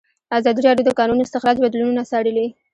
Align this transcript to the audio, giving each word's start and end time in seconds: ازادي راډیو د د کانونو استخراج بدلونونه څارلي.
ازادي 0.37 0.61
راډیو 0.67 0.85
د 0.87 0.89
د 0.93 0.97
کانونو 0.99 1.23
استخراج 1.25 1.55
بدلونونه 1.63 2.01
څارلي. 2.11 2.47